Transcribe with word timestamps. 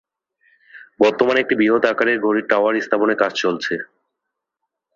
বর্তমানে 0.99 1.39
একটি 1.41 1.55
বৃহৎ 1.55 1.83
আকারের 1.85 2.17
ঘড়ির 2.19 2.49
টাওয়ার 2.51 2.73
স্থাপনের 2.85 3.17
কাজ 3.21 3.31
চলছে। 3.43 3.73